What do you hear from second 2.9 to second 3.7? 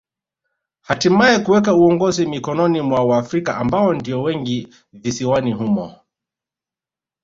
Waafrika